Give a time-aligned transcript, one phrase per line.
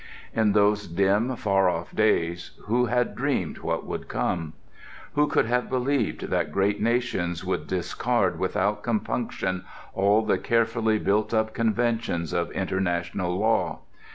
[0.33, 4.53] In those dim, far off days, who had dreamed what would come?
[5.13, 11.35] Who could have believed that great nations would discard without compunction all the carefully built
[11.35, 13.81] up conventions of international law?